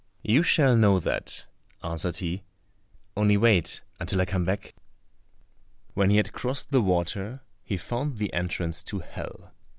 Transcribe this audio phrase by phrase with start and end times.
[0.23, 1.45] "You shall know that,"
[1.83, 2.41] answered he;
[3.15, 4.73] "only wait until I come back."
[5.93, 9.51] When he had crossed the water he found the entrance to Hell.